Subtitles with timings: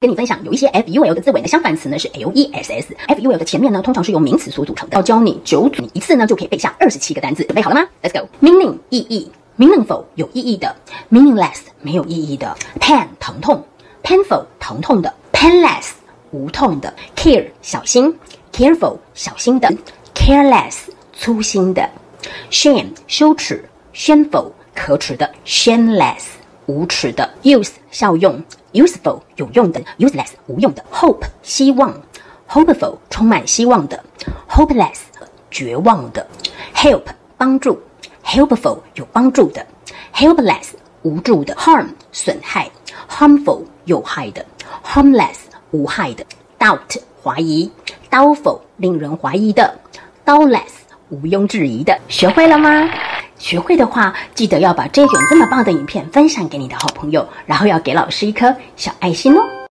[0.00, 2.96] 跟你分享，有一些 f u l 的字尾呢，相反词呢是 l e s s。
[3.06, 4.96] f u l 的前面呢，通常是由名词所组成的。
[4.96, 7.44] 要教你九组，你一次呢就可以背下二十七个单词。
[7.44, 8.26] 准备好了吗？Let's go。
[8.40, 10.74] Meaning 意义，meaningful 有意义的
[11.10, 13.62] ，meaningless 没有意义的，pain 疼痛
[14.02, 15.90] ，painful 疼痛的，painless
[16.30, 18.18] 无痛的，care 小心
[18.54, 19.70] ，careful 小心的
[20.14, 20.76] ，careless
[21.12, 21.86] 粗心的
[22.50, 23.62] ，shame 羞耻
[23.94, 26.22] ，shameful 可耻的，shameless
[26.70, 28.40] 无耻的，use 效用。
[28.72, 31.92] useful 有用的，useless 无用的；hope 希望
[32.48, 34.00] ，hopeful 充满希望的
[34.48, 34.98] ；hopeless
[35.50, 36.24] 绝望的
[36.74, 37.02] ；help
[37.36, 37.80] 帮助
[38.24, 39.66] ，helpful 有帮助的
[40.14, 40.68] ；helpless
[41.02, 42.70] 无助的；harm 损害
[43.08, 44.46] ，harmful 有害的
[44.84, 45.38] ；harmless
[45.72, 46.24] 无害的
[46.56, 47.68] ；doubt 怀疑
[48.08, 49.76] ；doubtful 令人怀疑的
[50.24, 50.70] ；doubtless
[51.08, 51.98] 毋庸置疑的。
[52.06, 52.88] 学会了吗？
[53.40, 59.59] 学会的话，记得要把这卷这么棒的影片分享给你的好朋友，然后要给老师一颗小爱心哦。